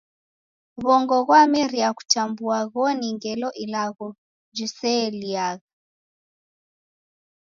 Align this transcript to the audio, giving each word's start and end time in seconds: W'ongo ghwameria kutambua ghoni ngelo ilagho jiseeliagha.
W'ongo 0.85 1.17
ghwameria 1.27 1.89
kutambua 1.97 2.59
ghoni 2.71 3.07
ngelo 3.15 3.49
ilagho 3.63 4.07
jiseeliagha. 4.55 5.65